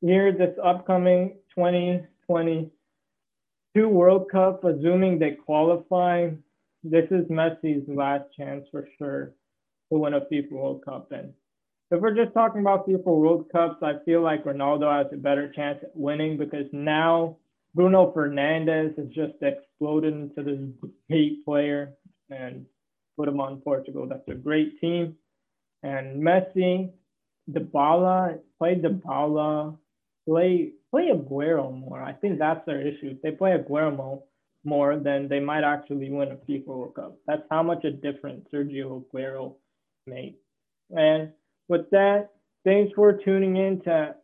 here 0.00 0.32
this 0.32 0.56
upcoming 0.62 1.36
2022 1.54 3.88
World 3.88 4.30
Cup, 4.30 4.64
assuming 4.64 5.18
they 5.18 5.32
qualify, 5.32 6.30
this 6.82 7.06
is 7.10 7.26
Messi's 7.28 7.86
last 7.88 8.24
chance 8.36 8.66
for 8.70 8.88
sure 8.98 9.34
to 9.92 9.98
win 9.98 10.14
a 10.14 10.22
FIFA 10.22 10.52
World 10.52 10.84
Cup. 10.84 11.12
And 11.12 11.32
if 11.90 12.00
we're 12.00 12.14
just 12.14 12.32
talking 12.32 12.60
about 12.60 12.88
FIFA 12.88 13.04
World 13.04 13.46
Cups, 13.52 13.82
I 13.82 13.94
feel 14.04 14.22
like 14.22 14.44
Ronaldo 14.44 14.96
has 14.96 15.12
a 15.12 15.16
better 15.16 15.52
chance 15.52 15.80
at 15.82 15.94
winning 15.94 16.38
because 16.38 16.66
now 16.72 17.36
Bruno 17.74 18.12
Fernandes 18.12 18.96
has 18.96 19.08
just 19.08 19.34
exploded 19.42 20.14
into 20.14 20.42
this 20.42 20.90
great 21.08 21.44
player 21.44 21.92
and 22.30 22.64
put 23.20 23.28
on 23.40 23.60
Portugal. 23.60 24.06
That's 24.08 24.28
a 24.28 24.34
great 24.34 24.80
team. 24.80 25.14
And 25.82 26.22
Messi, 26.22 26.90
Dybala, 27.50 28.38
play 28.58 28.76
Dybala, 28.76 29.76
play 30.26 30.72
play 30.90 31.10
Aguero 31.12 31.78
more. 31.78 32.02
I 32.02 32.12
think 32.12 32.38
that's 32.38 32.64
their 32.66 32.80
issue. 32.80 33.14
If 33.14 33.22
they 33.22 33.30
play 33.30 33.56
Aguero 33.56 33.96
more, 33.96 34.22
more, 34.64 34.98
then 34.98 35.28
they 35.28 35.40
might 35.40 35.64
actually 35.64 36.10
win 36.10 36.32
a 36.32 36.36
FIFA 36.36 36.66
World 36.66 36.94
Cup. 36.94 37.16
That's 37.26 37.42
how 37.50 37.62
much 37.62 37.84
a 37.84 37.90
difference 37.90 38.46
Sergio 38.52 39.04
Aguero 39.04 39.54
made. 40.06 40.36
And 40.90 41.30
with 41.68 41.88
that, 41.90 42.30
thanks 42.64 42.92
for 42.94 43.12
tuning 43.12 43.56
in 43.56 43.80
to 43.82 44.14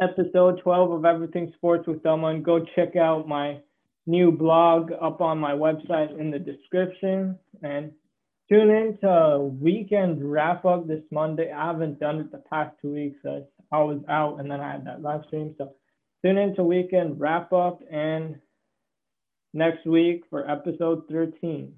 episode 0.00 0.60
12 0.62 0.90
of 0.92 1.04
Everything 1.04 1.52
Sports 1.56 1.86
with 1.86 2.02
Delma. 2.02 2.34
And 2.34 2.44
go 2.44 2.64
check 2.76 2.96
out 2.96 3.26
my 3.26 3.58
new 4.06 4.30
blog 4.30 4.92
up 5.00 5.20
on 5.20 5.38
my 5.38 5.52
website 5.52 6.18
in 6.20 6.30
the 6.30 6.38
description. 6.38 7.38
And 7.62 7.90
tune 8.48 8.70
in 8.70 8.98
to 9.02 9.50
weekend 9.60 10.30
wrap 10.30 10.64
up 10.64 10.86
this 10.86 11.02
Monday. 11.10 11.52
I 11.52 11.66
haven't 11.66 12.00
done 12.00 12.20
it 12.20 12.30
the 12.30 12.42
past 12.50 12.76
two 12.80 12.92
weeks. 12.92 13.18
I 13.24 13.78
was 13.82 14.00
out 14.08 14.38
and 14.40 14.50
then 14.50 14.60
I 14.60 14.72
had 14.72 14.86
that 14.86 15.02
live 15.02 15.22
stream. 15.26 15.54
So 15.58 15.74
tune 16.24 16.38
in 16.38 16.54
to 16.56 16.62
weekend 16.62 17.20
wrap 17.20 17.52
up 17.52 17.80
and 17.90 18.36
next 19.52 19.86
week 19.86 20.24
for 20.30 20.48
episode 20.50 21.04
13. 21.10 21.74